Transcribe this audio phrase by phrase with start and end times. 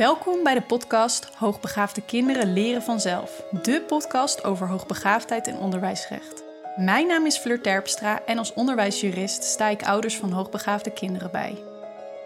[0.00, 3.44] Welkom bij de podcast Hoogbegaafde kinderen leren vanzelf.
[3.62, 6.44] De podcast over hoogbegaafdheid en onderwijsrecht.
[6.76, 11.64] Mijn naam is Fleur Terpstra en als onderwijsjurist sta ik ouders van hoogbegaafde kinderen bij.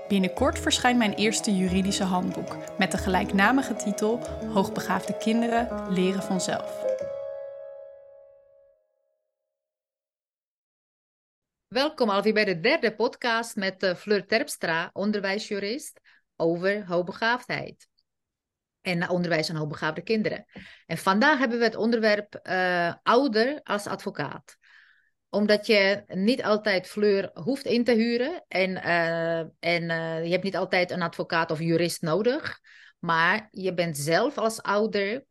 [0.08, 4.18] Binnenkort verschijnt mijn eerste juridische handboek met de gelijknamige titel
[4.52, 6.84] Hoogbegaafde kinderen leren vanzelf.
[11.68, 16.00] Welkom alweer bij de derde podcast met uh, Fleur Terpstra, onderwijsjurist,
[16.36, 17.88] over hoogbegaafdheid.
[18.80, 20.44] En onderwijs aan hoogbegaafde kinderen.
[20.86, 24.56] En vandaag hebben we het onderwerp uh, ouder als advocaat
[25.34, 28.44] omdat je niet altijd Fleur hoeft in te huren.
[28.48, 32.58] En, uh, en uh, je hebt niet altijd een advocaat of jurist nodig.
[32.98, 35.24] Maar je bent zelf als ouder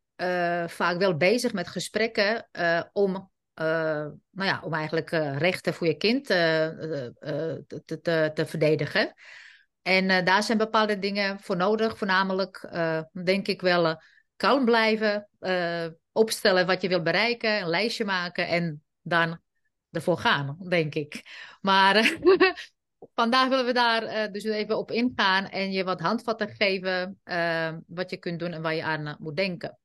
[0.68, 2.50] vaak wel bezig met gesprekken
[2.92, 7.14] om, nou ja, om eigenlijk rechten voor je kind te,
[7.86, 9.14] te, te, verdedigen.
[9.84, 11.98] En daar zijn bepaalde dingen voor nodig.
[11.98, 12.70] Voornamelijk
[13.24, 14.02] denk ik wel
[14.36, 15.30] kalm blijven,
[16.12, 19.40] opstellen wat je wil bereiken, een lijstje maken en dan
[19.92, 21.22] ervoor gaan, denk ik.
[21.62, 22.18] Maar
[23.16, 27.20] vandaag willen we daar dus even op ingaan en je wat handvatten geven
[27.88, 29.78] wat je kunt doen en waar je aan moet denken.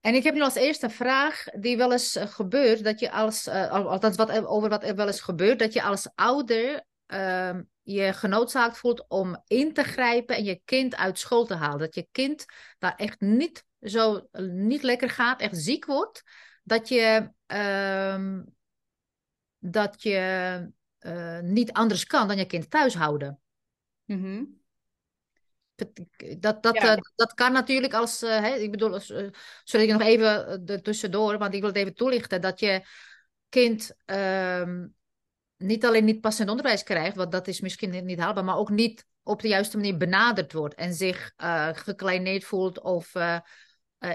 [0.00, 4.16] En ik heb nu als eerste vraag die wel eens gebeurt, dat je als, althans
[4.16, 9.04] wat, over wat er wel eens gebeurt, dat je als ouder ehm, je genoodzaakt voelt
[9.08, 11.78] om in te grijpen en je kind uit school te halen.
[11.78, 12.44] Dat je kind
[12.78, 16.22] daar echt niet zo niet lekker gaat, echt ziek wordt.
[16.62, 18.42] Dat je ehm,
[19.58, 23.40] dat je uh, niet anders kan dan je kind thuis houden.
[24.04, 24.64] Mm -hmm.
[26.38, 26.96] Dat, dat, ja.
[26.96, 28.98] uh, dat kan natuurlijk als, uh, hè, ik bedoel,
[29.64, 32.86] sorry ik nog even er tussendoor, want ik wil het even toelichten, dat je
[33.48, 34.86] kind ehm,
[35.56, 39.06] niet alleen niet passend onderwijs krijgt, want dat is misschien niet haalbaar, maar ook niet
[39.22, 41.32] op de juiste manier benaderd wordt en zich
[41.72, 43.14] gekleineerd voelt of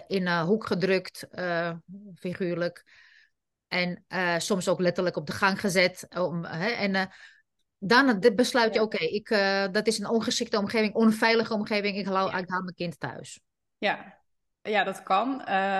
[0.07, 1.28] in een hoek gedrukt,
[2.16, 2.84] figuurlijk.
[3.68, 6.07] En uh, soms ook letterlijk op de gang gezet.
[6.09, 7.06] Om, hè, en uh,
[7.78, 11.97] dan besluit je, oké, okay, ik uh, dat is een ongeschikte omgeving, onveilige omgeving.
[11.97, 13.40] Ik haal, ik haal mijn kind thuis.
[13.78, 14.21] Ja,
[14.62, 15.38] ja dat kan.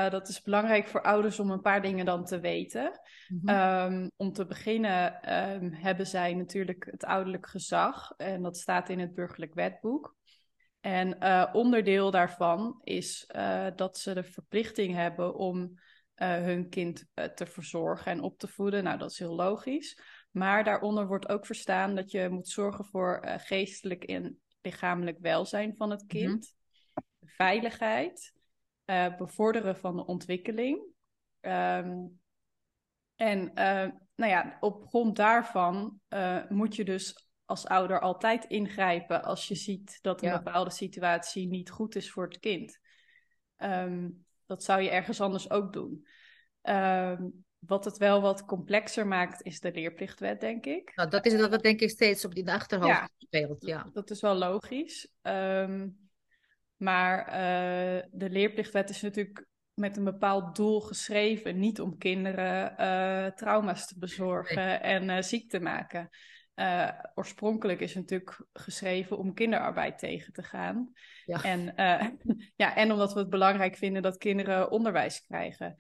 [0.10, 3.00] dat is belangrijk voor ouders om een paar dingen dan te weten.
[3.28, 3.94] Mm -hmm.
[3.94, 8.14] um, om te beginnen um, hebben zij natuurlijk het ouderlijk gezag.
[8.18, 10.16] En dat staat in het burgerlijk wetboek.
[10.80, 11.18] En
[11.54, 13.30] onderdeel daarvan is
[13.76, 15.80] dat ze de verplichting hebben om
[16.16, 17.06] hun kind
[17.36, 18.84] te verzorgen en op te voeden.
[18.84, 20.02] Nou, dat is heel logisch.
[20.32, 25.90] Maar daaronder wordt ook verstaan dat je moet zorgen voor geestelijk en lichamelijk welzijn van
[25.90, 27.30] het kind, mm -hmm.
[27.30, 28.34] veiligheid,
[29.18, 30.82] bevorderen van de ontwikkeling.
[31.42, 32.20] Um,
[33.16, 33.52] en
[34.16, 36.00] nou ja, op grond daarvan
[36.50, 40.42] moet je dus als ouder altijd ingrijpen als je ziet dat een ja.
[40.42, 42.80] bepaalde situatie niet goed is voor het kind.
[43.58, 46.08] Um, dat zou je ergens anders ook doen.
[46.62, 50.92] Um, wat het wel wat complexer maakt, is de leerplichtwet, denk ik.
[50.96, 53.66] Nou, dat is dat wat denk ik steeds op die achterhoofd ja, speelt.
[53.66, 55.12] Ja, dat is wel logisch.
[55.22, 56.10] Um,
[56.82, 61.60] maar uh, de leerplichtwet is natuurlijk met een bepaald doel geschreven.
[61.60, 64.78] Niet om kinderen uh, trauma's te bezorgen nee.
[64.78, 66.10] en uh, ziek te maken.
[67.16, 70.92] Oorspronkelijk is het natuurlijk geschreven om kinderarbeid tegen te gaan.
[71.26, 71.44] Ja.
[71.44, 71.74] En,
[72.64, 75.76] ja, en omdat we het belangrijk vinden dat kinderen onderwijs krijgen.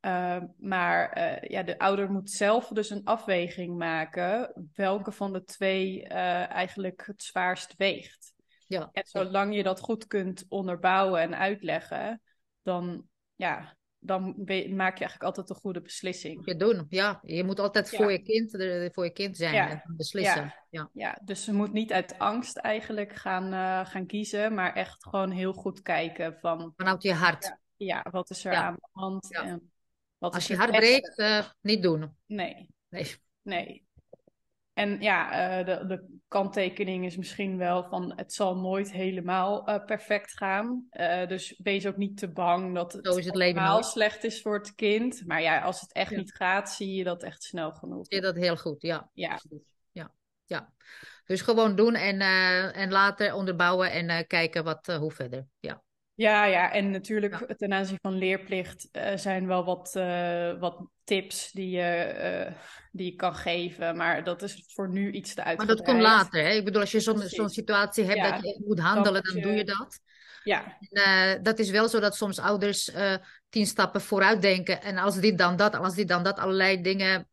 [0.00, 1.18] Uh, maar
[1.50, 7.22] ja, de ouder moet zelf dus een afweging maken welke van de twee eigenlijk het
[7.22, 8.34] zwaarst weegt.
[8.66, 8.88] Ja.
[8.92, 12.22] En zolang je dat goed kunt onderbouwen en uitleggen,
[12.62, 13.04] dan
[13.34, 16.42] ja, dan maak je eigenlijk altijd een goede beslissing.
[16.44, 17.20] Je doen, ja.
[17.22, 17.96] Je moet altijd ja.
[17.96, 18.50] voor, je kind,
[18.94, 19.70] voor je kind zijn ja.
[19.70, 20.42] en beslissen.
[20.42, 20.64] Ja.
[20.70, 20.90] ja.
[20.92, 21.20] Ja.
[21.24, 25.52] dus ze moet niet uit angst eigenlijk gaan, uh, gaan kiezen, maar echt gewoon heel
[25.52, 26.72] goed kijken van...
[26.76, 27.56] Vanuit je hart.
[27.76, 29.34] Ja, wat is er aan de hand?
[29.34, 29.72] En
[30.18, 32.16] wat Als je hart breekt, uh, niet doen.
[32.26, 32.70] Nee.
[32.88, 33.14] Nee.
[33.42, 33.85] Nee.
[34.76, 39.84] En ja, uh, de, de kanttekening is misschien wel van het zal nooit helemaal uh,
[39.84, 40.86] perfect gaan.
[40.90, 44.42] Uh, dus wees ook niet te bang dat het, Zo is het helemaal slecht is
[44.42, 45.22] voor het kind.
[45.26, 46.16] Maar ja, als het echt ja.
[46.16, 48.06] niet gaat, zie je dat echt snel genoeg.
[48.06, 49.10] Zie je dat heel goed, ja.
[49.12, 49.40] Ja.
[49.92, 50.10] Ja,
[50.44, 50.72] ja.
[51.24, 52.20] Dus gewoon doen en,
[52.72, 55.46] en later onderbouwen en kijken wat, hoe verder.
[55.60, 55.82] Ja.
[56.16, 57.54] Ja, ja, en natuurlijk ja.
[57.54, 62.14] ten aanzien van leerplicht uh, zijn wel wat, uh, wat tips die je,
[62.48, 62.56] uh,
[62.92, 63.96] die je kan geven.
[63.96, 65.78] Maar dat is voor nu iets te uitgebreid.
[65.78, 66.50] Maar dat komt later, hè?
[66.50, 69.52] Ik bedoel, als je zo'n zo'n situatie hebt ja, dat je moet handelen, dan, doe
[69.52, 70.00] je dat.
[70.46, 70.78] Ja.
[70.90, 72.90] En, dat is wel zo dat soms ouders
[73.48, 74.82] tien stappen vooruit denken.
[74.82, 77.28] En als die dan dat, als die dan dat, allerlei dingen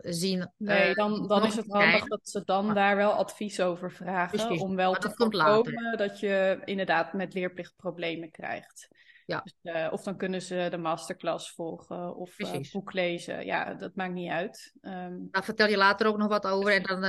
[0.00, 0.52] zien.
[0.56, 4.60] Nee, dan, dan is het handig dat ze dan daar wel advies over vragen.
[4.60, 8.88] Om wel te voorkomen dat je inderdaad met leerplichtproblemen krijgt.
[9.26, 9.44] Ja.
[9.62, 13.44] Dus, of dan kunnen ze de masterclass volgen of uh, boek lezen.
[13.44, 14.72] Ja, dat maakt niet uit.
[14.82, 17.00] Um, Daar vertel je later ook nog wat over en dan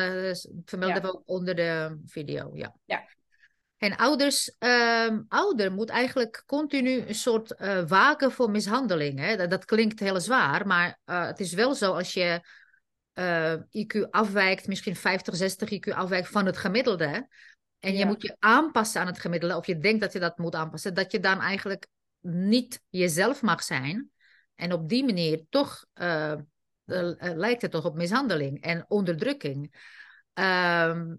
[0.65, 2.51] vermelden we ook onder de video.
[2.53, 2.75] Ja.
[2.86, 3.03] ja.
[3.77, 7.56] En ouders, um, ouder moet eigenlijk continu een soort
[7.88, 9.19] waken voor mishandeling.
[9.19, 9.35] Hè?
[9.35, 12.41] Dat, dat, klinkt heel zwaar, maar het is wel zo als je
[13.69, 17.27] IQ afwijkt, misschien 50, 60 IQ afwijkt van het gemiddelde.
[17.79, 20.56] En je moet je aanpassen aan het gemiddelde, of je denkt dat je dat moet
[20.56, 21.88] aanpassen, dat je dan eigenlijk
[22.21, 24.12] niet jezelf mag zijn.
[24.56, 26.33] En op die manier toch uh,
[26.85, 29.75] lijkt het toch op mishandeling en onderdrukking.
[30.33, 31.15] Ehm,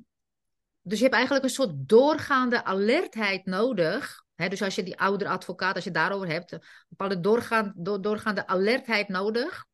[0.88, 4.24] dus je hebt eigenlijk een soort doorgaande alertheid nodig.
[4.34, 8.46] Hè, dus als je die oudere advocaat, als je daarover hebt, een bepaalde doorgaand, doorgaande
[8.46, 9.66] alertheid nodig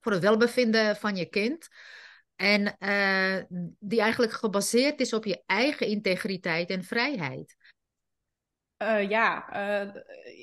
[0.00, 1.68] voor het welbevinden van je kind.
[2.36, 7.56] En uh, die eigenlijk gebaseerd is op je eigen integriteit en vrijheid.
[8.82, 9.94] Uh, ja, uh,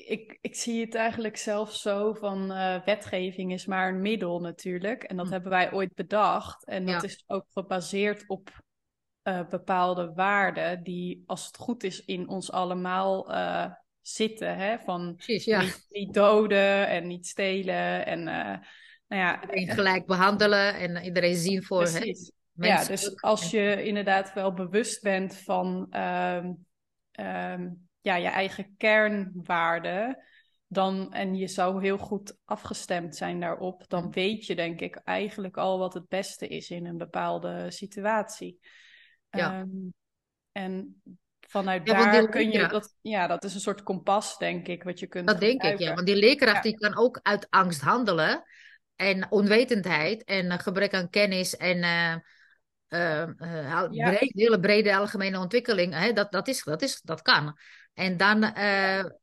[0.06, 5.02] ik, ik zie het eigenlijk zelf zo van uh, wetgeving is maar een middel natuurlijk.
[5.02, 5.32] En dat hm.
[5.32, 6.64] hebben wij ooit bedacht.
[6.64, 8.64] En dat is ook gebaseerd op
[9.50, 13.30] bepaalde waarden die, als het goed is, in ons allemaal
[14.00, 14.56] zitten.
[14.56, 14.78] Hè?
[14.78, 15.60] Van Precies, ja.
[15.60, 18.24] niet, niet, doden en niet stelen en
[19.08, 22.32] nou ja, iedereen gelijk behandelen en iedereen zien voor Precies.
[22.52, 26.66] Ja, dus als je inderdaad wel bewust bent van um,
[27.26, 30.18] um, ja, je eigen kernwaarden,
[30.66, 35.56] dan, en je zou heel goed afgestemd zijn daarop, dan weet je denk ik eigenlijk
[35.56, 38.58] al wat het beste is in een bepaalde situatie.
[39.36, 39.60] Ja.
[39.60, 39.94] Um,
[40.52, 41.02] en
[41.40, 45.06] vanuit daar kun je dat, ja, dat is een soort kompas, denk ik, wat je
[45.06, 45.26] kunt.
[45.26, 45.94] Dat denk ik, ja.
[45.94, 48.42] Want die leerkracht die kan ook uit angst handelen
[48.96, 52.16] en onwetendheid en gebrek aan kennis en uh,
[52.88, 54.10] uh, ja.
[54.18, 57.58] hele brede algemene ontwikkeling, hè, dat, dat, is, dat, is, dat kan.
[57.94, 58.52] En dan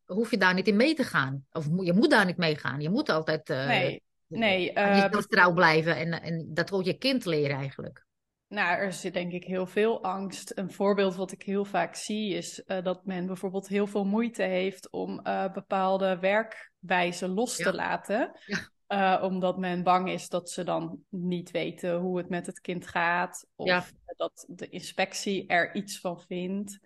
[0.05, 1.45] hoef je daar niet in mee te gaan.
[1.51, 2.81] Of je moet daar niet mee gaan.
[2.81, 7.57] Je moet altijd nee, nee, je trouw blijven en, en dat wil je kind leren
[7.57, 8.05] eigenlijk.
[8.53, 10.57] Nou, er zit denk ik heel veel angst.
[10.57, 14.89] Een voorbeeld wat ik heel vaak zie is dat men bijvoorbeeld heel veel moeite heeft
[14.91, 15.21] om
[15.53, 18.39] bepaalde werkwijzen los te laten.
[18.45, 18.71] Ja.
[18.87, 22.87] Uh, omdat men bang is dat ze dan niet weten hoe het met het kind
[22.87, 23.47] gaat.
[23.55, 26.79] Of dat de inspectie er iets van vindt.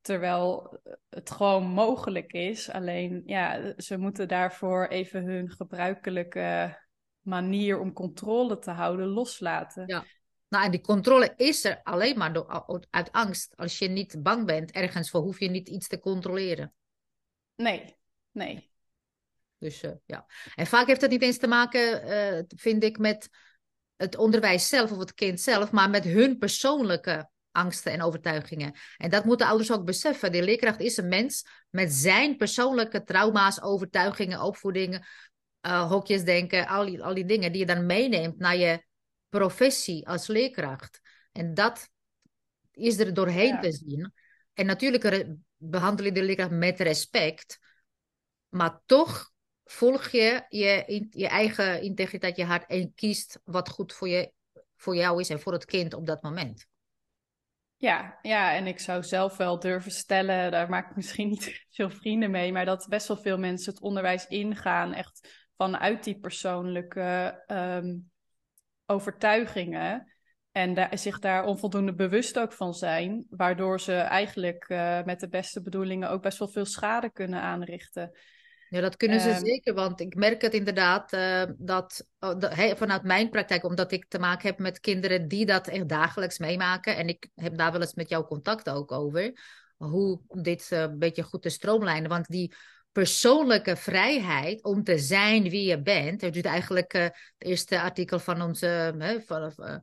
[0.00, 2.70] Terwijl het gewoon mogelijk is.
[2.70, 6.78] Alleen ja, ze moeten daarvoor even hun gebruikelijke
[7.20, 9.82] manier om controle te houden loslaten.
[9.86, 10.04] Ja.
[10.52, 13.56] Nou, en die controle is er alleen maar door, uit angst.
[13.56, 16.74] Als je niet bang bent ergens voor, hoef je niet iets te controleren.
[17.56, 17.96] Nee,
[18.30, 18.70] nee.
[19.58, 20.26] Dus uh, ja.
[20.54, 23.28] En vaak heeft het niet eens te maken, uh, vind ik, met
[23.96, 28.74] het onderwijs zelf of het kind zelf, maar met hun persoonlijke angsten en overtuigingen.
[28.96, 30.32] En dat moeten ouders ook beseffen.
[30.32, 35.06] De leerkracht is een mens met zijn persoonlijke trauma's, overtuigingen, opvoedingen,
[35.66, 38.90] uh, hokjes denken, al die, al die dingen die je dan meeneemt naar je
[39.38, 41.00] professie als leerkracht.
[41.32, 41.88] En dat
[42.70, 44.12] is er doorheen te zien.
[44.54, 45.26] En natuurlijk
[45.56, 47.58] behandel je de leerkracht met respect,
[48.48, 49.30] maar toch
[49.64, 54.32] volg je je, je eigen integriteit, je hart en kiest wat goed voor, je,
[54.76, 56.66] voor jou is en voor het kind op dat moment.
[57.76, 61.90] Ja, ja, en ik zou zelf wel durven stellen, daar maak ik misschien niet veel
[61.90, 67.42] vrienden mee, maar dat best wel veel mensen het onderwijs ingaan, echt vanuit die persoonlijke
[67.46, 67.94] ehm,
[68.92, 70.12] overtuigingen.
[70.52, 75.28] En daar, zich daar onvoldoende bewust ook van zijn, waardoor ze eigenlijk uh, met de
[75.28, 78.12] beste bedoelingen ook best wel veel schade kunnen aanrichten.
[78.68, 83.02] Ja, dat kunnen ze ehm, zeker, want ik merk het inderdaad uh, dat, uh, vanuit
[83.02, 86.96] mijn praktijk, omdat ik te maken heb met kinderen die dat echt dagelijks meemaken.
[86.96, 89.32] En ik heb daar wel eens met jou contact ook over,
[89.76, 92.08] hoe dit uh, een beetje goed te stroomlijnen.
[92.08, 92.54] Want die
[92.92, 98.42] persoonlijke vrijheid om te zijn wie je bent, dat is eigenlijk het eerste artikel van
[98.42, 98.94] onze.
[99.26, 99.82] van,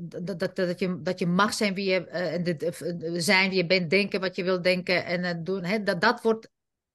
[0.00, 3.90] dat, dat, dat, je, dat je mag zijn wie je, uh, zijn wie je bent,
[3.90, 5.84] denken wat je wilt denken en doen.
[5.84, 6.48] Dat, dat wordt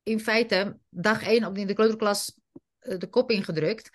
[0.04, 2.40] in feite dag één op in de kleuterklas
[2.82, 3.90] uh, de kop ingedrukt.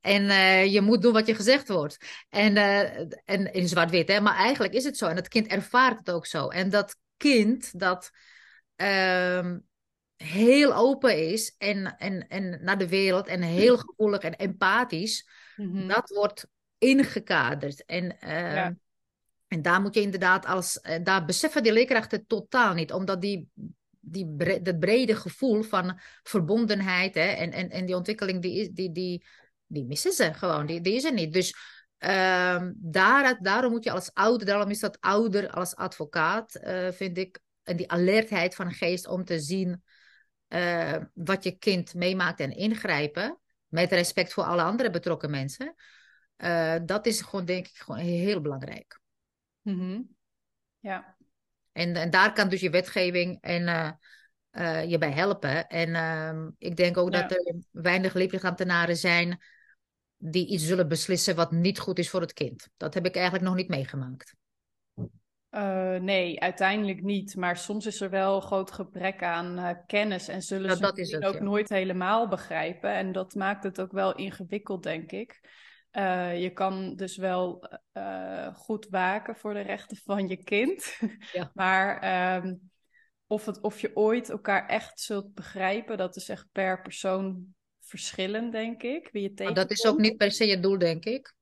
[0.00, 1.96] En uh, je moet doen wat je gezegd wordt.
[2.28, 4.20] En, uh, en in zwart-wit, hè.
[4.20, 5.06] Maar eigenlijk is het zo.
[5.06, 6.48] En het kind ervaart het ook zo.
[6.48, 8.10] En dat kind dat
[8.76, 9.56] uh,
[10.16, 15.70] heel open is en, en, en naar de wereld en heel gevoelig en empathisch, mm
[15.70, 15.88] -hmm.
[15.88, 16.46] dat wordt
[16.78, 17.84] ingekaderd.
[17.84, 18.76] En, ja.
[19.48, 23.48] en daar moet je inderdaad als, daar beseffen die leerkrachten totaal niet, omdat die
[24.06, 28.92] die bre dat brede gevoel van verbondenheid hè, en, en, en die ontwikkeling, die, die,
[28.92, 29.24] die,
[29.66, 30.66] die missen ze gewoon.
[30.66, 31.32] Die, die is er niet.
[31.32, 31.54] Dus
[31.98, 37.18] uh, daar, daarom moet je als ouder, daarom is dat ouder als advocaat, uh, vind
[37.18, 39.82] ik, en die alertheid van geest om te zien
[40.48, 45.74] uh, wat je kind meemaakt en ingrijpen, met respect voor alle andere betrokken mensen.
[46.36, 49.00] Uh, dat is gewoon, denk ik, gewoon heel belangrijk.
[49.62, 50.16] Mm -hmm.
[50.78, 51.16] Ja.
[51.72, 53.96] En, en daar kan dus je wetgeving en
[54.50, 55.68] uh, je bij helpen.
[55.68, 57.20] En ehm, ik denk ook ja.
[57.20, 59.42] dat er weinig leerplichtambtenaren zijn
[60.16, 62.68] die iets zullen beslissen wat niet goed is voor het kind.
[62.76, 64.34] Dat heb ik eigenlijk nog niet meegemaakt.
[65.54, 67.36] Uh, nee, uiteindelijk niet.
[67.36, 71.34] Maar soms is er wel groot gebrek aan uh, kennis en zullen ze het, ook
[71.34, 71.42] ja.
[71.42, 72.90] nooit helemaal begrijpen.
[72.90, 75.40] En dat maakt het ook wel ingewikkeld, denk ik.
[75.92, 77.68] Uh, je kan dus wel
[78.54, 80.98] goed waken voor de rechten van je kind.
[81.32, 81.50] Ja.
[81.54, 82.54] maar ehm,
[83.26, 88.52] of, het, of je ooit elkaar echt zult begrijpen, dat is echt per persoon verschillend,
[88.52, 89.08] denk ik.
[89.12, 91.34] Wie je maar dat is ook niet per se je doel, denk ik.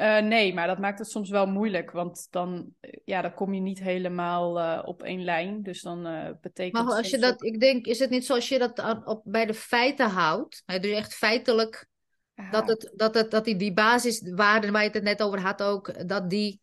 [0.00, 2.74] Uh, nee, maar dat maakt het soms wel moeilijk, want dan,
[3.04, 5.62] ja, dan kom je niet helemaal uh, op één lijn.
[5.62, 8.58] Dus dan uh, betekent Maar als je dat, ik denk, is het niet zoals je
[8.58, 10.62] dat op, bij de feiten houdt?
[10.66, 10.78] Hè?
[10.78, 11.88] Dus echt feitelijk,
[12.34, 12.50] ja.
[12.50, 16.08] dat, het, dat, het, dat die, die basiswaarden waar je het net over had ook,
[16.08, 16.60] dat die,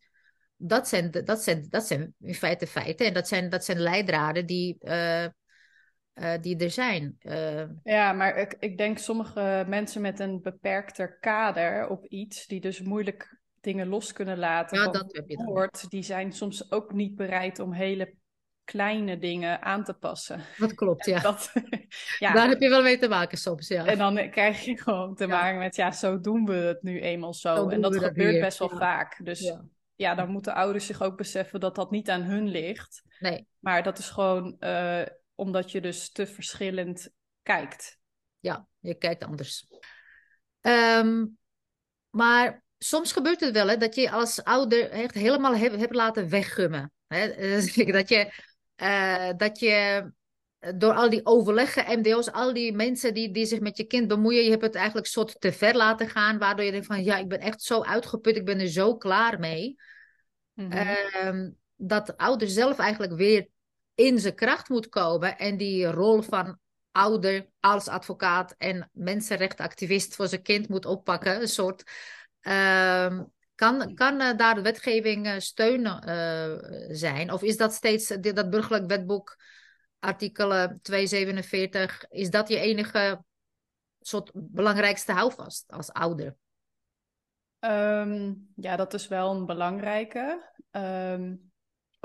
[0.56, 3.06] dat zijn, dat zijn, dat zijn in feite feiten.
[3.06, 4.76] En dat zijn, dat zijn leidraden die,
[6.40, 7.18] die er zijn.
[7.84, 12.82] Ja, maar ik, ik denk sommige mensen met een beperkter kader op iets, die dus
[12.82, 14.78] moeilijk dingen los kunnen laten.
[14.78, 18.14] Ja, dat heb je die zijn soms ook niet bereid om hele
[18.66, 20.40] kleine dingen aan te passen.
[20.58, 21.20] Dat klopt, ja.
[21.20, 21.52] Dat,
[22.18, 22.32] ja.
[22.32, 23.84] Daar heb je wel mee te maken soms, ja.
[23.86, 25.58] En dan krijg je gewoon te maken ja.
[25.58, 27.54] met, ja, zo doen we het nu eenmaal zo.
[27.54, 28.76] zo en dat gebeurt best wel ja.
[28.76, 29.24] vaak.
[29.24, 29.54] Dus
[29.96, 30.14] ja.
[30.14, 33.02] dan moeten ouders zich ook beseffen dat dat niet aan hun ligt.
[33.18, 33.46] Nee.
[33.58, 35.02] Maar dat is gewoon uh,
[35.36, 37.10] omdat je dus te verschillend
[37.42, 37.98] kijkt.
[38.40, 39.66] Ja, je kijkt anders.
[40.60, 41.38] Um,
[42.10, 46.92] maar soms gebeurt het wel hè, dat je als ouder echt helemaal hebt, laten weggummen.
[47.06, 47.28] Hè?
[47.98, 48.32] dat, je,
[48.76, 50.10] uh, dat je
[50.74, 54.44] door al die overleggen, MDO's, al die mensen die, die zich met je kind bemoeien,
[54.44, 57.28] je hebt het eigenlijk soort te ver laten gaan, waardoor je denkt van ja, ik
[57.28, 59.76] ben echt zo uitgeput, ik ben er zo klaar mee.
[60.52, 61.42] Mm -hmm.
[61.42, 63.48] uh, dat ouder zelf eigenlijk weer
[63.96, 66.58] in zijn kracht moet komen en die rol van
[66.92, 71.40] ouder als advocaat en mensenrechtenactivist voor zijn kind moet oppakken.
[71.40, 71.82] Een soort.
[72.42, 73.20] Uh,
[73.54, 76.56] kan, kan uh, daar de wetgeving uh, steun uh,
[76.96, 77.32] zijn?
[77.32, 79.36] Of is dat steeds dat burgerlijk wetboek,
[79.98, 83.24] artikel 247, is dat je enige
[84.00, 86.36] soort belangrijkste houvast als ouder?
[87.60, 90.52] Um, ja, dat is wel een belangrijke.
[90.70, 91.52] Um,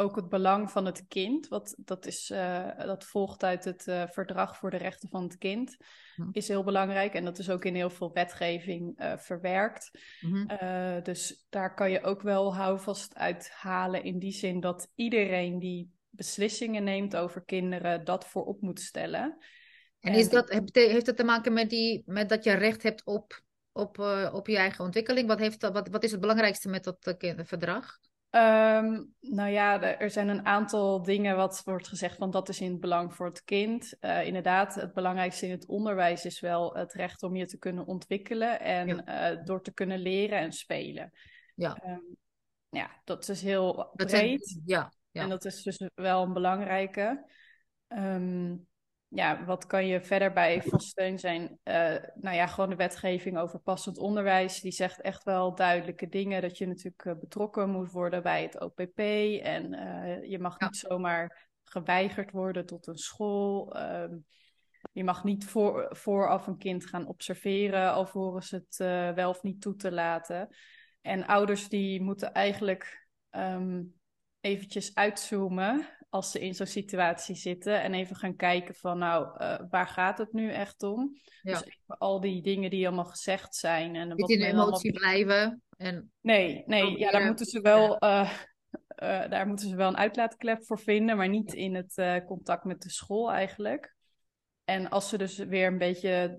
[0.01, 4.03] ook het belang van het kind, wat, dat, is, uh, dat volgt uit het uh,
[4.07, 5.77] Verdrag voor de Rechten van het Kind,
[6.15, 6.29] hm.
[6.31, 7.13] is heel belangrijk.
[7.13, 9.91] En dat is ook in heel veel wetgeving uh, verwerkt.
[10.19, 11.03] Hm.
[11.03, 15.91] dus daar kan je ook wel houvast uit halen in die zin dat iedereen die
[16.09, 19.37] beslissingen neemt over kinderen dat voorop moet stellen.
[19.99, 23.41] En, is dat, heeft dat te maken met, die, met dat je recht hebt op,
[23.71, 23.97] op,
[24.33, 25.27] op je eigen ontwikkeling?
[25.27, 27.99] Wat, heeft, wat, wat is het belangrijkste met dat verdrag?
[28.35, 32.71] Um, nou ja, er zijn een aantal dingen wat wordt gezegd van dat is in
[32.71, 33.95] het belang voor het kind.
[34.01, 37.85] Uh, inderdaad, het belangrijkste in het onderwijs is wel het recht om je te kunnen
[37.85, 39.31] ontwikkelen en ja.
[39.31, 41.11] uh, door te kunnen leren en spelen.
[41.55, 42.17] Ja, um,
[42.69, 44.47] ja dat is heel dat breed.
[44.47, 47.25] Zijn, ja, ja, En dat is dus wel een belangrijke.
[47.87, 48.67] Um,
[49.13, 51.59] ja, wat kan je verder bij van steun zijn?
[51.63, 54.61] Uh, nou ja, gewoon de wetgeving over passend onderwijs.
[54.61, 56.41] Die zegt echt wel duidelijke dingen.
[56.41, 58.99] Dat je natuurlijk uh, betrokken moet worden bij het OPP.
[59.43, 60.65] En uh, je mag ja.
[60.65, 63.77] niet zomaar geweigerd worden tot een school.
[63.77, 64.25] Um,
[64.91, 67.91] je mag niet voor, vooraf een kind gaan observeren.
[67.91, 68.75] Alvorens het
[69.15, 70.55] wel of niet toe te laten.
[71.01, 73.93] En ouders die moeten eigenlijk um,
[74.39, 79.59] eventjes uitzoomen als ze in zo'n situatie zitten en even gaan kijken van nou, uh,
[79.69, 81.17] waar gaat het nu echt om?
[81.41, 81.51] Ja.
[81.51, 83.95] Dus even al die dingen die allemaal gezegd zijn.
[83.95, 85.11] En Niet in emotie allemaal...
[85.11, 85.61] blijven.
[85.77, 86.11] En...
[86.21, 87.97] Nee, nee, ja, daar moeten ze wel...
[87.99, 88.23] Ja.
[88.23, 88.31] Uh,
[89.03, 92.81] uh, daar moeten ze wel een uitlaatklep voor vinden, maar niet in het contact met
[92.81, 93.95] de school eigenlijk.
[94.63, 96.37] En als ze dus weer een beetje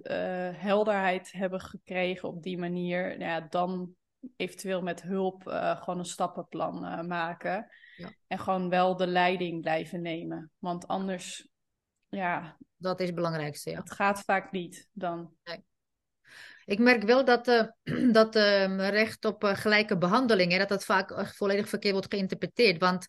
[0.56, 3.94] helderheid hebben gekregen op die manier, nou ja, dan
[4.36, 5.42] eventueel met hulp
[5.80, 7.70] gewoon een stappenplan maken.
[8.02, 8.12] Ja.
[8.26, 10.50] En gewoon wel de leiding blijven nemen.
[10.58, 11.48] Want anders,
[12.08, 12.56] ja.
[12.76, 13.78] Dat is het belangrijkste, ja.
[13.80, 15.34] Het gaat vaak niet dan.
[15.44, 15.64] Nee.
[16.64, 17.62] Ik merk wel dat, uh,
[18.18, 22.80] dat uh, recht op uh, gelijke behandeling, hè, dat dat vaak volledig verkeerd wordt geïnterpreteerd.
[22.80, 23.06] Want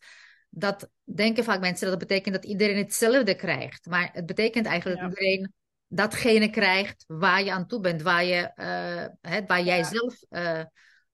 [0.49, 3.85] dat denken vaak mensen dat dat betekent dat iedereen hetzelfde krijgt.
[3.85, 5.07] Maar het betekent eigenlijk Ja.
[5.07, 5.53] dat iedereen
[5.87, 9.83] datgene krijgt waar je aan toe bent, waar, je, eh, hè, waar jij Ja.
[9.83, 10.59] zelf eh,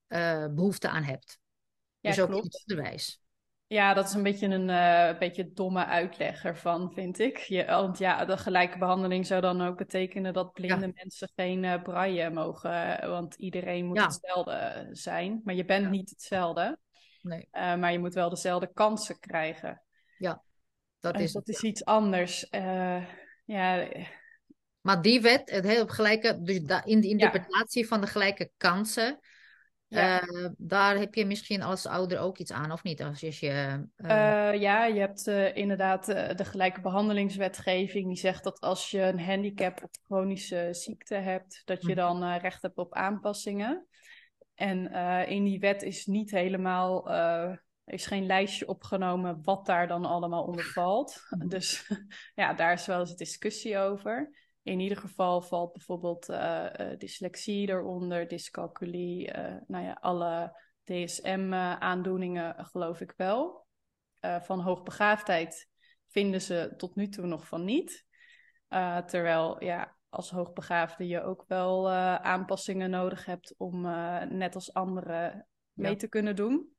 [0.06, 1.38] eh, behoefte aan hebt.
[2.00, 2.52] Ja, dus ook in klopt.
[2.52, 3.20] het onderwijs.
[3.70, 7.36] Ja, dat is een beetje een eh, beetje domme uitleg ervan, vind ik.
[7.38, 11.82] Je, want ja, de gelijke behandeling zou dan ook betekenen dat blinde mensen geen eh
[11.82, 14.04] braille mogen, eh, want iedereen moet Ja.
[14.04, 15.40] hetzelfde zijn.
[15.44, 15.90] Maar je bent Ja.
[15.90, 16.78] niet hetzelfde,
[17.22, 19.82] Nee, maar je moet wel dezelfde kansen krijgen.
[21.00, 22.46] dat En is dat is iets anders.
[23.44, 23.88] Ja,
[24.80, 29.18] Maar die wet, het heel gelijke, dus in de interpretatie van de gelijke kansen,
[29.90, 30.20] ja.
[30.20, 33.02] eh, daar heb je misschien als ouder ook iets aan, of niet?
[33.02, 33.48] Als je,
[33.96, 39.20] eh, Eh, ja, je hebt inderdaad de gelijke behandelingswetgeving die zegt dat als je een
[39.20, 41.96] handicap of chronische ziekte hebt, dat je Mhm.
[41.96, 43.86] dan recht hebt op aanpassingen.
[44.54, 44.92] En
[45.26, 47.08] in die wet is niet helemaal,
[47.84, 51.26] is geen lijstje opgenomen wat daar dan allemaal onder valt.
[51.30, 51.48] Mhm.
[51.48, 51.88] Dus
[52.34, 54.30] ja, daar is wel eens discussie over.
[54.70, 62.64] In ieder geval valt bijvoorbeeld eh, eh, dyslexie eronder, dyscalculie, eh, nou ja, alle DSM-aandoeningen
[62.64, 63.66] geloof ik wel.
[64.20, 65.68] Van hoogbegaafdheid
[66.08, 68.06] vinden ze tot nu toe nog van niet.
[69.06, 73.80] Terwijl ja, als hoogbegaafde je ook wel aanpassingen nodig hebt om
[74.28, 75.96] net als anderen mee Ja.
[75.96, 76.74] te kunnen doen.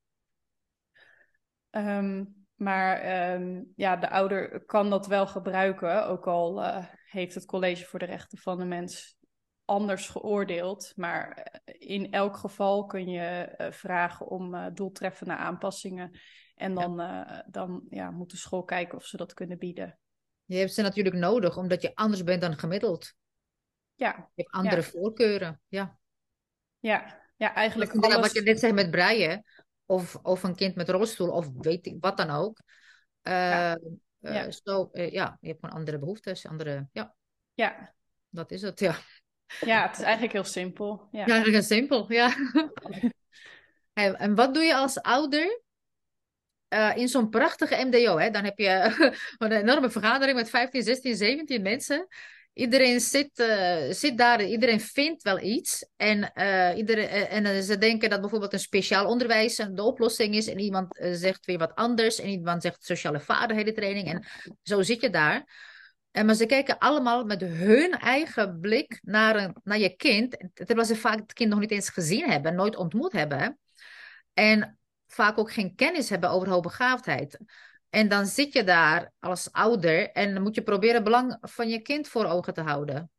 [1.70, 6.64] Ehm, maar ehm, ja, de ouder kan dat wel gebruiken, ook al
[7.12, 9.18] heeft het College voor de Rechten van de Mens
[9.66, 10.94] anders geoordeeld.
[10.96, 16.20] Maar eh, in elk geval kun je eh, vragen om eh, doeltreffende aanpassingen.
[16.56, 16.98] En dan,
[17.48, 20.00] dan ja, moet de school kijken of ze dat kunnen bieden.
[20.46, 23.14] je hebt ze natuurlijk nodig, omdat je anders bent dan gemiddeld.
[23.96, 24.82] Ja, Je hebt andere Ja.
[24.82, 25.98] voorkeuren, ja.
[26.80, 28.16] ja, ja eigenlijk alles.
[28.16, 29.44] Wat je net zegt met breien,
[29.86, 32.62] of, of een kind met rolstoel, of weet ik wat dan ook.
[33.22, 33.80] Eh, Ja.
[34.22, 34.52] Eh, Ja.
[34.52, 37.16] zo, eh, ja, je hebt gewoon andere behoeftes, andere, ja,
[37.54, 37.94] Ja,
[38.30, 38.96] dat is het, ja.
[39.62, 41.08] ja, het is eigenlijk heel simpel.
[41.12, 41.26] Ja.
[41.26, 42.34] Ja, eigenlijk simpel, ja.
[43.94, 45.62] En, en wat doe je als ouder
[46.68, 48.18] eh, in zo'n prachtige MDO?
[48.18, 48.30] Hè?
[48.30, 48.96] Dan heb je
[49.38, 52.08] een enorme vergadering met 15, 16, 17 mensen.
[52.54, 55.90] Iedereen zit, eh, zit daar, iedereen vindt wel iets.
[55.96, 60.48] En, eh, iedereen, eh, en ze denken dat bijvoorbeeld een speciaal onderwijs de oplossing is.
[60.48, 62.20] En iemand zegt weer wat anders.
[62.20, 64.08] En iemand zegt sociale vaardighedentraining.
[64.08, 64.26] En
[64.64, 65.70] zo zit je daar.
[66.12, 70.38] En maar ze kijken allemaal met hun eigen blik naar, een, naar je kind.
[70.54, 73.60] Terwijl ze vaak het kind nog niet eens gezien hebben, nooit ontmoet hebben.
[74.34, 77.40] En vaak ook geen kennis hebben over hoogbegaafdheid.
[77.92, 81.70] En dan zit je daar als ouder en dan moet je proberen het belang van
[81.70, 83.12] je kind voor ogen te houden.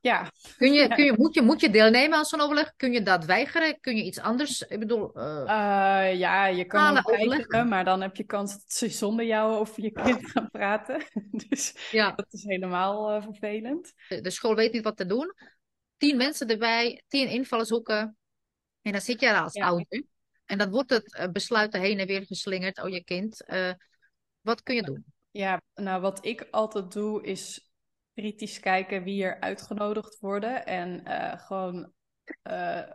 [0.00, 2.72] Ja, Kun je, kun je, moet, je, moet je deelnemen aan zo'n overleg?
[2.76, 3.80] Kun je dat weigeren?
[3.80, 4.62] Kun je iets anders?
[4.62, 8.62] Ik bedoel, eh, Eh, ja, je kan ook weigeren, maar dan heb je kans dat
[8.72, 11.02] ze zonder jou over je kind gaan praten.
[11.48, 13.92] Dus ja, dat is helemaal eh, vervelend.
[14.08, 15.34] de, de school weet niet wat te doen.
[15.96, 18.16] Tien mensen erbij, tien invalshoeken.
[18.82, 19.66] En dan zit je daar als Ja.
[19.66, 20.02] ouder.
[20.48, 22.82] En dan wordt het eh, besluiten heen en weer geslingerd.
[22.82, 23.72] Oh, je kind, eh,
[24.40, 25.04] wat kun je doen?
[25.30, 27.70] Ja, nou wat ik altijd doe is
[28.14, 31.92] kritisch kijken wie er uitgenodigd worden en eh, gewoon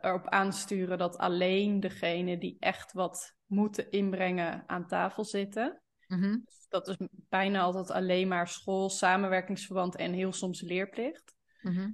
[0.01, 5.81] erop aansturen dat alleen degene die echt wat moeten inbrengen aan tafel zitten.
[6.07, 6.37] Mhm.
[6.69, 11.35] Dat is bijna altijd alleen maar school, samenwerkingsverband en heel soms leerplicht.
[11.61, 11.91] Mhm.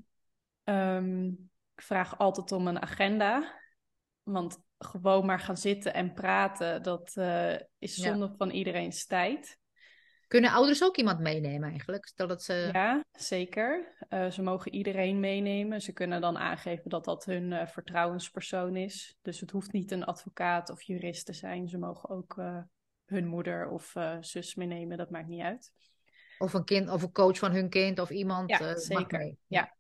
[0.64, 1.26] Ehm,
[1.76, 3.62] ik vraag altijd om een agenda.
[4.24, 8.04] Want gewoon maar gaan zitten en praten, dat eh, is Ja.
[8.04, 9.58] zonde van iedereen's tijd.
[10.28, 12.08] Kunnen ouders ook iemand meenemen eigenlijk?
[12.08, 12.70] Stel dat ze...
[12.74, 13.96] Ja, zeker.
[14.10, 15.82] Eh, ze mogen iedereen meenemen.
[15.82, 19.18] Ze kunnen dan aangeven dat dat hun eh, vertrouwenspersoon is.
[19.22, 21.68] Dus het hoeft niet een advocaat of jurist te zijn.
[21.68, 22.42] Ze mogen ook
[23.06, 25.72] hun moeder of zus meenemen, dat maakt niet uit.
[26.38, 28.50] Of een kind, of een coach van hun kind, of iemand.
[28.50, 29.20] Ja, mag zeker.
[29.20, 29.38] mee.
[29.48, 29.78] Ja.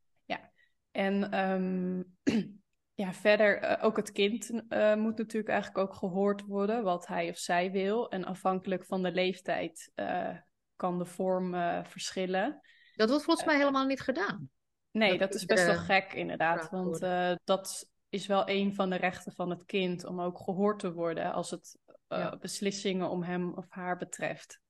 [0.91, 2.01] En ehm,
[2.99, 7.29] ja, verder, eh, ook het kind eh, moet natuurlijk eigenlijk ook gehoord worden, wat hij
[7.29, 8.09] of zij wil.
[8.09, 10.35] En afhankelijk van de leeftijd eh,
[10.75, 11.53] kan de vorm
[11.85, 12.61] verschillen.
[12.95, 14.49] Dat wordt volgens mij helemaal niet gedaan.
[14.91, 16.99] Nee, Dat dat is best wel gek inderdaad, want
[17.43, 21.33] dat is wel een van de rechten van het kind om ook gehoord te worden
[21.33, 22.37] als het Ja.
[22.37, 24.61] beslissingen om hem of haar betreft.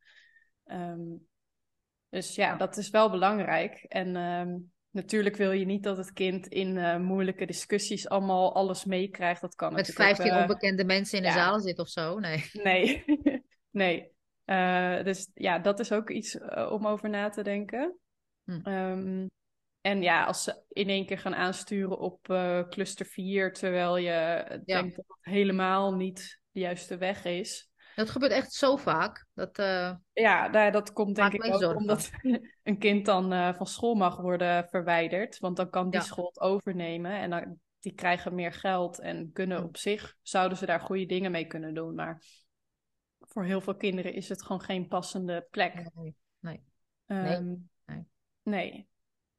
[0.64, 1.16] Ehm,
[2.10, 2.58] dus ja, Ja.
[2.58, 3.84] dat is wel belangrijk.
[3.88, 4.56] En ehm,
[5.00, 9.42] natuurlijk wil je niet dat het kind in eh, moeilijke discussies allemaal alles meekrijgt.
[9.42, 11.36] Dat kan Met natuurlijk ook, 15 eh, onbekende mensen in de ja.
[11.36, 12.20] zaal zit of zo.
[12.20, 12.50] Nee.
[12.64, 13.04] Nee,
[13.72, 14.12] nee.
[14.46, 16.38] Eh, dus ja, dat is ook iets
[16.70, 17.98] om over na te denken.
[18.44, 18.60] Hm.
[18.64, 19.28] Ehm,
[19.82, 22.22] en ja, als ze in één keer gaan aansturen op
[22.70, 27.69] cluster 4, terwijl je denkt dat het helemaal niet de juiste weg is.
[28.00, 29.26] Dat gebeurt echt zo vaak.
[29.34, 32.10] Dat, uh, ja, nou, dat komt denk ik ook omdat
[32.64, 35.40] een kind dan uh, van school mag worden verwijderd.
[35.40, 36.06] Want dan kan die Ja.
[36.06, 40.66] school het overnemen en dan, die krijgen meer geld en kunnen op zich, zouden ze
[40.66, 41.96] daar goede dingen mee kunnen doen.
[41.96, 42.24] Maar
[43.20, 45.74] voor heel veel kinderen is het gewoon geen passende plek.
[45.94, 46.62] Nee, nee.
[47.06, 48.06] Ehm, nee.
[48.44, 48.89] nee.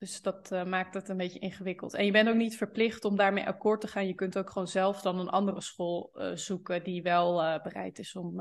[0.01, 1.95] Dus dat eh, maakt het een beetje ingewikkeld.
[1.95, 4.07] En je bent ook niet verplicht om daarmee akkoord te gaan.
[4.07, 7.99] Je kunt ook gewoon zelf dan een andere school eh, zoeken die wel eh, bereid
[7.99, 8.41] is om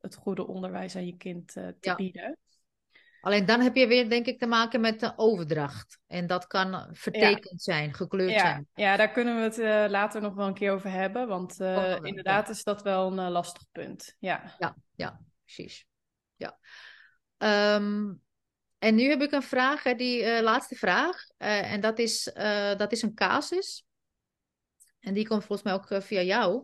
[0.00, 1.94] het goede onderwijs aan je kind te Ja.
[1.94, 2.38] bieden.
[3.20, 5.98] Alleen dan heb je weer, denk ik, te maken met de overdracht.
[6.06, 8.68] En dat kan vertekend zijn, gekleurd Ja, zijn.
[8.74, 11.28] ja, daar kunnen we het later nog wel een keer over hebben.
[11.28, 14.16] Want week, inderdaad is dat wel een lastig punt.
[14.18, 14.54] Ja.
[14.58, 15.86] Ja, ja, precies.
[16.36, 16.58] Ja.
[17.36, 18.12] Ehm,
[18.84, 21.24] en nu heb ik een vraag, hè, die eh, laatste vraag.
[21.36, 23.84] Eh, en dat is, eh, dat is een casus.
[25.00, 26.62] En die komt volgens mij ook via jou.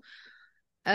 [0.83, 0.91] We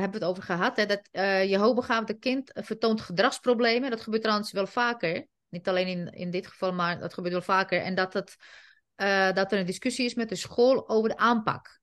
[0.00, 0.76] hebben het over gehad.
[0.76, 1.08] Hè, dat
[1.48, 3.90] je hoogbegaafde kind vertoont gedragsproblemen.
[3.90, 5.26] Dat gebeurt trouwens wel vaker.
[5.48, 7.80] Niet alleen in, in dit geval, maar dat gebeurt wel vaker.
[7.80, 8.36] En dat, het,
[9.34, 11.80] dat er een discussie is met de school over de aanpak.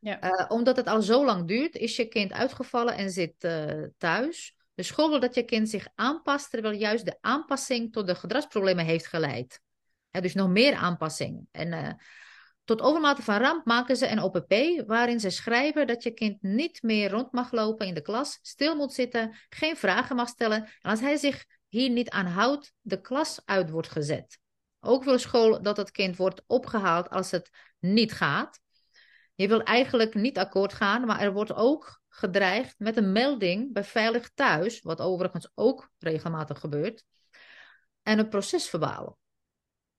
[0.00, 0.46] Ja.
[0.48, 3.48] Omdat het al zo lang duurt, is je kind uitgevallen en zit
[3.98, 4.55] thuis.
[4.76, 8.84] De school wil dat je kind zich aanpast, terwijl juist de aanpassing tot de gedragsproblemen
[8.84, 9.60] heeft geleid.
[10.10, 11.48] Dus nog meer aanpassing.
[11.50, 11.92] En eh,
[12.64, 16.82] tot overmate van ramp maken ze een OPP waarin ze schrijven dat je kind niet
[16.82, 20.90] meer rond mag lopen in de klas, stil moet zitten, geen vragen mag stellen en
[20.90, 24.38] als hij zich hier niet aan houdt, de klas uit wordt gezet.
[24.80, 28.60] Ook wil school dat het kind wordt opgehaald als het niet gaat.
[29.36, 33.84] Je wil eigenlijk niet akkoord gaan, maar er wordt ook gedreigd met een melding bij
[33.84, 37.04] Veilig Thuis, wat overigens ook regelmatig gebeurt,
[38.02, 39.18] en een procesverbaal.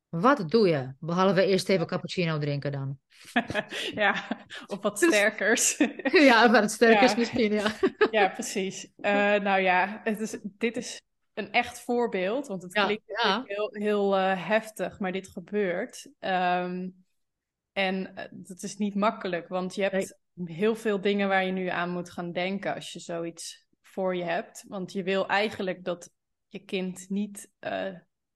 [0.09, 2.99] Wat doe je, behalve eerst even cappuccino drinken dan?
[3.93, 4.27] ja,
[4.67, 5.77] of wat sterkers.
[6.11, 7.17] ja, maar het sterk is Ja.
[7.17, 7.71] misschien, ja.
[8.11, 8.91] ja, precies.
[8.95, 11.01] Eh, nou ja, het is, dit is
[11.33, 13.43] een echt voorbeeld, want het Ja, klinkt ja.
[13.45, 16.09] heel, heel eh, heftig, maar dit gebeurt.
[16.19, 16.87] Ehm,
[17.77, 21.67] en eh, dat is niet makkelijk, want je hebt heel veel dingen waar je nu
[21.67, 24.65] aan moet gaan denken als je zoiets voor je hebt.
[24.67, 26.09] Want je wil eigenlijk dat
[26.47, 27.93] je kind niet eh,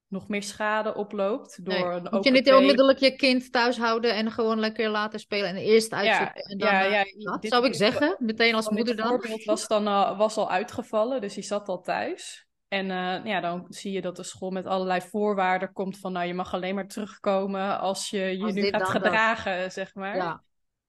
[0.08, 1.84] nog meer schade oploopt door Nee.
[1.84, 5.56] een Moet je niet onmiddellijk je kind thuis houden en gewoon lekker laten spelen en
[5.56, 6.68] eerst uitzoeken en dan...
[6.68, 9.08] ja, eh, ja, dat zou ik zeggen, meteen als moeder dan.
[9.08, 9.84] voorbeeld was dan
[10.16, 12.46] was al uitgevallen, dus die zat al thuis.
[12.72, 16.26] En eh, ja, dan zie je dat de school met allerlei voorwaarden komt van, nou,
[16.26, 18.88] je mag alleen maar terugkomen als je je Als nu gaat dat.
[18.88, 20.16] gedragen, zeg maar.
[20.16, 20.42] Ja,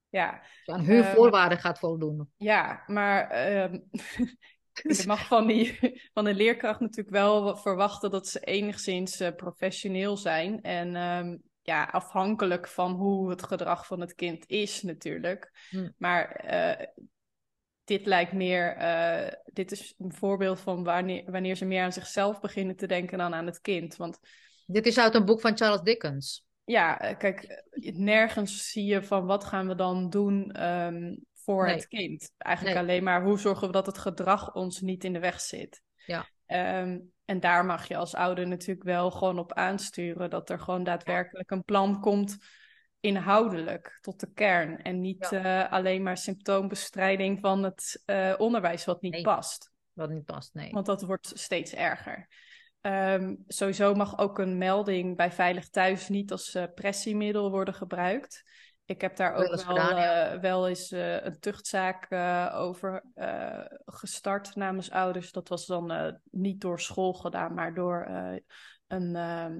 [0.10, 2.30] ja, aan huurvoorwaarden gaat voldoen.
[2.38, 3.80] ja, maar ehm,
[4.98, 5.80] je mag van, die,
[6.14, 10.62] van de leerkracht natuurlijk wel verwachten dat ze enigszins eh, professioneel zijn.
[10.62, 15.68] En ehm, ja, afhankelijk van hoe het gedrag van het kind is natuurlijk.
[15.70, 15.90] Hm.
[15.98, 16.88] Maar eh,
[17.84, 22.40] dit lijkt meer, eh, dit is een voorbeeld van wanneer, wanneer ze meer aan zichzelf
[22.40, 23.96] beginnen te denken dan aan het kind.
[23.96, 24.20] Want
[24.66, 26.46] Dit is uit een boek van Charles Dickens.
[26.64, 31.66] ja, eh, kijk, eh, nergens zie je van wat gaan we dan doen ehm, voor
[31.66, 31.76] Nee.
[31.76, 32.32] het kind.
[32.38, 32.86] Eigenlijk Nee.
[32.86, 35.82] alleen maar hoe zorgen we dat het gedrag ons niet in de weg zit.
[36.06, 36.28] Ja.
[36.46, 40.84] Ehm, en daar mag je als ouder natuurlijk wel gewoon op aansturen dat er gewoon
[40.84, 42.38] daadwerkelijk een plan komt
[43.04, 44.82] inhoudelijk tot de kern.
[44.82, 49.22] En niet eh, alleen maar symptoombestrijding van het eh, onderwijs wat niet Nee.
[49.22, 49.72] past.
[49.94, 50.72] Wat niet past, nee.
[50.72, 52.28] Want dat wordt steeds erger.
[52.82, 58.44] Ehm, sowieso mag ook een melding bij Veilig Thuis niet als eh, pressiemiddel worden gebruikt.
[58.86, 60.40] Ik heb daar ook wel, gedaan, ja.
[60.40, 62.12] wel eens een tuchtzaak
[62.54, 63.04] over
[63.86, 65.32] gestart namens ouders.
[65.32, 68.08] Dat was dan niet door school gedaan, maar door
[68.88, 69.60] een ehm,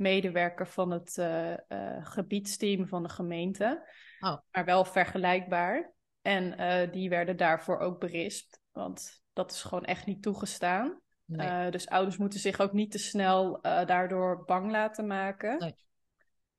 [0.00, 3.88] medewerker van het eh, eh, gebiedsteam van de gemeente.
[4.20, 4.36] Oh.
[4.50, 5.92] Maar wel vergelijkbaar.
[6.22, 8.60] En eh, die werden daarvoor ook berispt.
[8.72, 11.00] Want dat is gewoon echt niet toegestaan.
[11.24, 11.70] Nee.
[11.70, 15.58] Dus ouders moeten zich ook niet te snel daardoor bang laten maken.
[15.58, 15.74] Nee.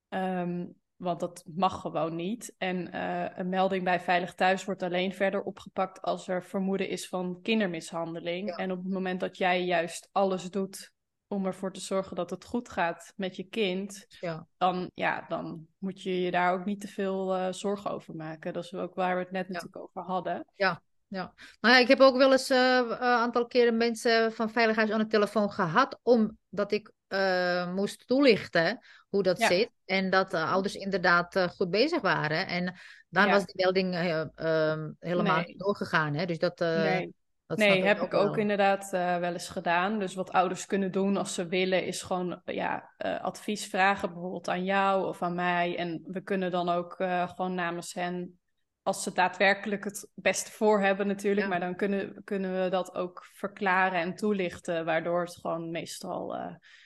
[0.09, 2.55] Ehm, want dat mag gewoon niet.
[2.57, 2.99] En
[3.39, 8.47] een melding bij Veilig Thuis wordt alleen verder opgepakt als er vermoeden is van kindermishandeling.
[8.49, 8.55] Ja.
[8.55, 10.91] En op het moment dat jij juist alles doet
[11.31, 14.47] om ervoor te zorgen dat het goed gaat met je kind, ja.
[14.57, 18.53] dan, ja, dan moet je je daar ook niet te veel eh, zorgen over maken.
[18.53, 20.45] Dat is ook waar we het net natuurlijk over hadden.
[20.55, 20.81] Ja.
[21.07, 24.99] Nou ja, ik heb ook wel eens eh, een aantal keren mensen van Veilighuis aan
[24.99, 29.47] de telefoon gehad, omdat ik eh, moest toelichten hoe dat Ja.
[29.47, 29.69] zit.
[29.85, 32.47] En dat de ouders inderdaad eh, goed bezig waren.
[32.47, 32.75] En
[33.09, 33.31] dan Ja.
[33.31, 35.45] was die melding eh, ehm, helemaal Nee.
[35.45, 36.13] niet doorgegaan.
[36.13, 36.25] Hè?
[36.25, 37.13] Dus dat, eh, nee,
[37.57, 39.99] dat nee heb ik ook inderdaad eh, wel eens gedaan.
[39.99, 44.47] Dus wat ouders kunnen doen als ze willen, is gewoon ja, eh, advies vragen, bijvoorbeeld
[44.47, 45.77] aan jou of aan mij.
[45.77, 48.39] En we kunnen dan ook eh, gewoon namens hen
[48.83, 51.41] als ze daadwerkelijk het beste voor hebben natuurlijk.
[51.41, 51.47] Ja.
[51.47, 56.35] Maar dan kunnen, kunnen we dat ook verklaren en toelichten, waardoor het gewoon meestal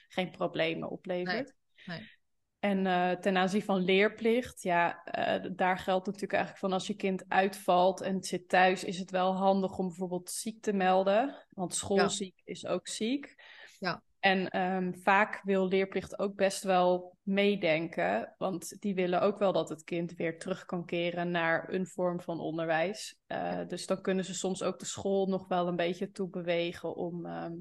[0.08, 1.54] geen problemen oplevert.
[1.84, 2.15] Nee, nee.
[2.58, 6.94] En eh, ten aanzien van leerplicht, ja, eh, daar geldt natuurlijk eigenlijk van als je
[6.94, 11.46] kind uitvalt en het zit thuis, is het wel handig om bijvoorbeeld ziek te melden.
[11.50, 13.34] Want schoolziek is ook ziek.
[13.78, 14.02] Ja.
[14.20, 19.68] En ehm, vaak wil leerplicht ook best wel meedenken, want die willen ook wel dat
[19.68, 23.18] het kind weer terug kan keren naar een vorm van onderwijs.
[23.26, 26.94] Eh, Dus dan kunnen ze soms ook de school nog wel een beetje toe bewegen
[26.94, 27.52] om ehm,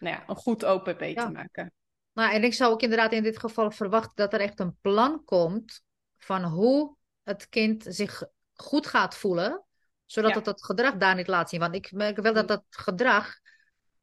[0.00, 1.26] nou ja, een goed OPP Ja.
[1.26, 1.72] te maken.
[2.18, 5.24] Nou, en ik zou ook inderdaad in dit geval verwachten dat er echt een plan
[5.24, 5.80] komt
[6.16, 8.22] van hoe het kind zich
[8.54, 9.64] goed gaat voelen,
[10.06, 10.36] zodat Ja.
[10.36, 11.60] het het gedrag daar niet laat zien.
[11.60, 13.34] Want ik merk wel dat dat gedrag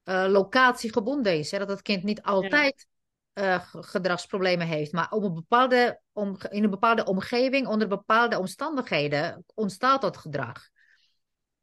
[0.04, 1.52] eh, locatiegebonden is.
[1.52, 1.58] Hè?
[1.58, 2.88] Dat het kind niet altijd
[3.34, 8.40] eh, ge- gedragsproblemen heeft, maar op een bepaalde om, in een bepaalde omgeving, onder bepaalde
[8.40, 10.68] omstandigheden, ontstaat dat gedrag.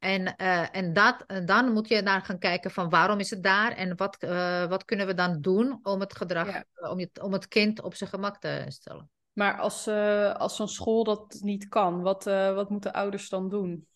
[0.02, 3.42] En, eh, en, dat, en dan moet je naar gaan kijken van waarom is het
[3.42, 6.64] daar en wat, eh, wat kunnen we dan doen om het gedrag, Ja.
[6.74, 9.10] eh, om, het, om het kind op zijn gemak te stellen.
[9.32, 13.48] Maar als, eh, als zo'n school dat niet kan, wat, eh, wat moeten ouders dan
[13.48, 13.86] doen?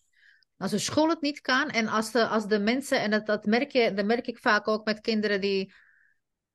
[0.57, 3.45] Als de school het niet kan en als de, als de mensen, en dat, dat,
[3.45, 5.73] merk je, dat merk ik vaak ook met kinderen die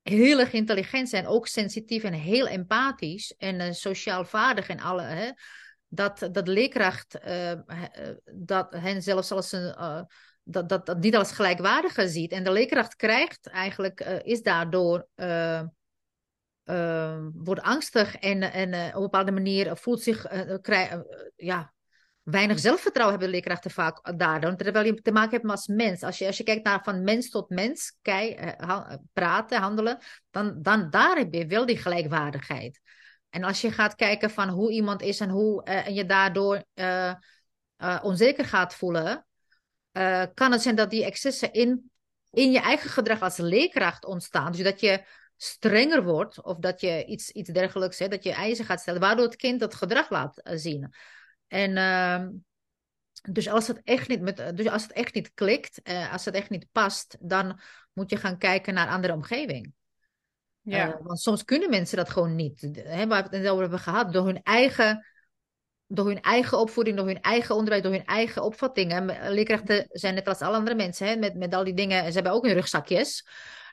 [0.02, 5.02] heel erg intelligent zijn, ook sensitief en heel empathisch en eh, sociaal vaardig en alle,
[5.02, 5.30] hè,
[5.94, 7.58] dat, dat leerkracht eh, eh,
[8.32, 10.02] dat hen zelfs als een, eh,
[10.42, 12.32] dat, dat, dat niet als gelijkwaardige ziet.
[12.32, 15.06] En de leerkracht krijgt eigenlijk, is daardoor,
[17.34, 20.26] wordt angstig en, en op een bepaalde manier voelt zich,
[20.60, 21.00] krij- eh,
[21.36, 21.72] ja,
[22.22, 24.56] weinig zelfvertrouwen hebben de leerkrachten vaak daardoor.
[24.56, 26.02] Terwijl je te maken hebt als mens.
[26.02, 27.96] Als je, als je kijkt naar van mens tot mens,
[29.12, 29.98] praten, handelen,
[30.30, 32.80] dan, dan daar heb je wel die gelijkwaardigheid.
[33.32, 36.64] En als je gaat kijken van hoe iemand is en, hoe, eh, en je daardoor
[36.74, 37.14] eh,
[37.76, 39.26] eh, onzeker gaat voelen,
[40.34, 41.90] kan het zijn dat die excessen in,
[42.30, 44.52] in je eigen gedrag als leerkracht ontstaan.
[44.52, 45.04] Dus dat je
[45.36, 49.24] strenger wordt of dat je iets, iets dergelijks, hè, dat je eisen gaat stellen, waardoor
[49.24, 50.94] het kind dat gedrag laat zien.
[51.48, 52.28] En ehm,
[53.30, 56.34] dus als het echt niet, met, dus als het echt niet klikt, eh, als het
[56.34, 57.60] echt niet past, dan
[57.92, 59.72] moet je gaan kijken naar andere omgeving.
[60.62, 62.68] Ja, Eh, want soms kunnen mensen dat gewoon niet.
[62.74, 65.06] Hè, waar we het net over hebben gehad, door hun eigen,
[65.86, 69.32] door hun eigen opvoeding, door hun eigen onderwijs, door hun eigen opvattingen.
[69.32, 72.06] Leerkrachten zijn net als alle andere mensen, hè, met, met al die dingen.
[72.06, 73.26] Ze hebben ook hun rugzakjes.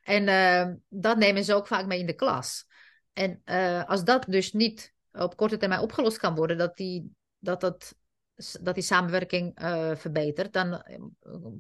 [0.04, 2.65] En eh, dat nemen ze ook vaak mee in de klas.
[3.13, 7.62] En eh, als dat dus niet op korte termijn opgelost kan worden, dat die, dat
[7.62, 7.95] dat,
[8.62, 10.84] dat die samenwerking eh, verbetert, dan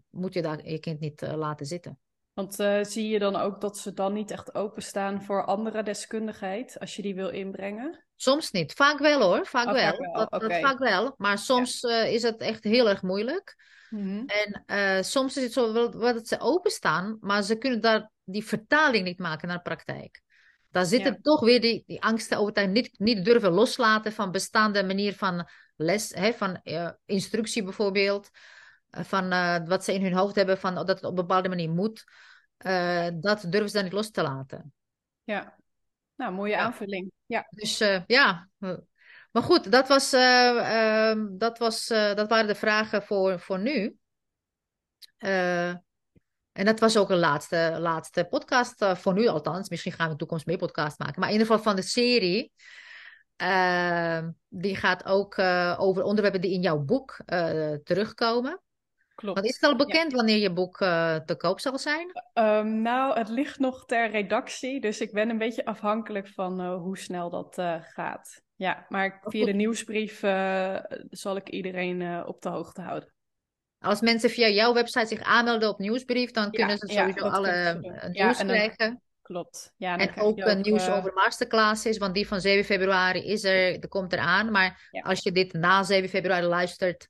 [0.09, 1.99] moet je daar je kind niet laten zitten.
[2.39, 6.79] Want eh, zie je dan ook dat ze dan niet echt openstaan voor andere deskundigheid
[6.79, 8.05] als je die wil inbrengen?
[8.15, 8.73] Soms niet.
[8.73, 9.81] Vaak wel hoor, vaak Oh, wel.
[9.83, 11.13] vaak wel, Dat, dat vaak wel.
[11.17, 13.55] Maar soms eh, is het echt heel erg moeilijk.
[13.89, 14.23] Mhm.
[14.25, 18.11] En eh, soms is het zo wel, wel dat ze openstaan, maar ze kunnen daar
[18.23, 20.21] die vertaling niet maken naar de praktijk.
[20.71, 21.05] Daar zit Ja.
[21.05, 25.49] er toch weer die, die angsten overtuiging, niet, niet durven loslaten van bestaande manier van
[25.75, 26.61] les, hè, van
[27.05, 28.29] instructie bijvoorbeeld,
[28.89, 29.29] van
[29.67, 32.03] wat ze in hun hoofd hebben, van dat het op een bepaalde manier moet.
[32.59, 34.73] Eh, dat durven ze dan niet los te laten.
[35.23, 35.57] Ja,
[36.15, 36.59] nou, mooie Ja.
[36.59, 37.11] aanvulling.
[37.25, 38.49] Ja, Dus eh, ja,
[39.31, 43.97] maar goed, dat, was, eh, ehm, dat, was, dat waren de vragen voor, voor nu.
[46.51, 49.69] En dat was ook een laatste, laatste podcast, voor nu althans.
[49.69, 51.19] Misschien gaan we in de toekomst meer podcast maken.
[51.19, 52.51] Maar in ieder geval van de serie.
[53.35, 55.39] Ehm, die gaat ook
[55.77, 57.17] over onderwerpen die in jouw boek
[57.83, 58.61] terugkomen.
[59.19, 59.37] Klopt.
[59.39, 62.11] Want is het al bekend wanneer je boek eh, te koop zal zijn?
[62.33, 66.75] Ehm, nou, het ligt nog ter redactie, dus ik ben een beetje afhankelijk van eh,
[66.75, 68.41] hoe snel dat eh, gaat.
[68.55, 70.19] Ja, maar ik- via de nieuwsbrief
[71.09, 73.13] zal ik iedereen op de hoogte houden.
[73.79, 77.77] Als mensen via jouw website zich aanmelden op nieuwsbrief, dan kunnen ze sowieso alle
[78.11, 79.01] nieuws krijgen.
[79.21, 79.73] Klopt.
[79.77, 83.87] Ja, En ook een nieuws over masterclasses, want die van 7 februari is er, er
[83.87, 84.51] komt eraan.
[84.51, 85.01] Maar Ja.
[85.01, 87.07] als je dit na 7 februari luistert,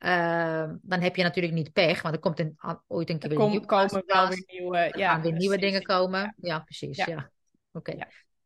[0.00, 3.36] eh, dan heb je natuurlijk niet pech, want er komt een, ooit een keer Er
[3.36, 6.34] weer een kom- nieuwe komen wel weer nieuwe, Er ja, gaan weer nieuwe dingen komen.
[6.36, 6.96] Ja, precies.
[6.96, 7.04] Ja.
[7.08, 7.30] Ja.
[7.72, 7.96] Oké.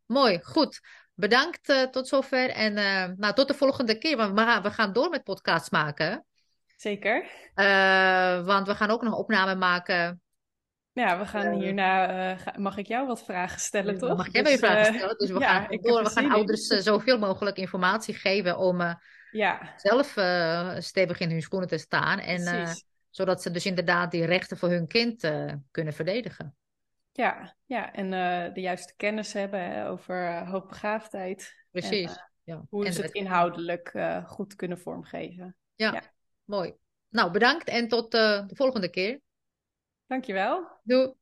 [0.07, 0.81] Mooi, goed.
[1.15, 2.51] Bedankt eh, tot zover.
[2.51, 5.71] En eh, nou, tot de volgende keer, want we gaan, we gaan door met podcasts
[5.71, 6.25] maken.
[6.77, 7.25] Zeker.
[7.55, 10.23] Eh, want we gaan ook nog opname maken.
[10.93, 14.17] Ja, we gaan hierna, ga- mag ik jou wat vragen stellen, toch?
[14.17, 15.19] mag jij Dus, vragen stellen.
[15.19, 16.03] Dus we gaan ik door.
[16.03, 18.81] We gaan ouders zoveel mogelijk informatie geven om
[19.35, 22.19] Ja, zelf eh, stevig in hun schoenen te staan.
[22.19, 22.73] En, eh,
[23.11, 26.57] zodat ze dus inderdaad die rechten voor hun kind eh, kunnen verdedigen.
[27.13, 28.11] Ja, ja, en
[28.55, 31.55] de juiste kennis hebben hè, over hoogbegaafdheid.
[31.71, 32.11] Precies.
[32.11, 32.67] En, ja.
[32.69, 33.93] hoe En ze het inhoudelijk
[34.27, 35.57] goed kunnen vormgeven.
[35.75, 36.03] Ja, Ja.
[36.45, 36.75] mooi.
[37.09, 39.21] Nou, bedankt en tot de volgende keer.
[40.07, 40.69] Dankjewel.
[40.83, 41.13] Doei.